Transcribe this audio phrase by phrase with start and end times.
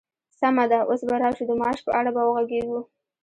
[0.39, 2.79] سمه ده، اوس به راشو د معاش په اړه به وغږيږو!